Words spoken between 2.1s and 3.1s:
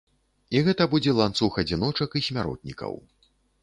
і смяротнікаў.